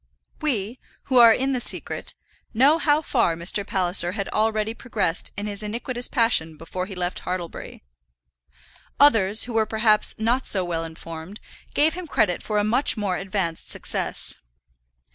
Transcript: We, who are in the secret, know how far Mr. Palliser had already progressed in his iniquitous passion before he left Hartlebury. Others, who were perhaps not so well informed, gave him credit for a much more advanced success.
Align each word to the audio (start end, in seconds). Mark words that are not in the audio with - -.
We, 0.41 0.79
who 1.03 1.17
are 1.19 1.31
in 1.31 1.53
the 1.53 1.59
secret, 1.59 2.15
know 2.55 2.79
how 2.79 3.03
far 3.03 3.35
Mr. 3.35 3.63
Palliser 3.63 4.13
had 4.13 4.27
already 4.29 4.73
progressed 4.73 5.29
in 5.37 5.45
his 5.45 5.61
iniquitous 5.61 6.07
passion 6.07 6.57
before 6.57 6.87
he 6.87 6.95
left 6.95 7.19
Hartlebury. 7.19 7.83
Others, 8.99 9.43
who 9.43 9.53
were 9.53 9.67
perhaps 9.67 10.15
not 10.17 10.47
so 10.47 10.65
well 10.65 10.85
informed, 10.85 11.39
gave 11.75 11.93
him 11.93 12.07
credit 12.07 12.41
for 12.41 12.57
a 12.57 12.63
much 12.63 12.97
more 12.97 13.15
advanced 13.17 13.69
success. 13.69 14.39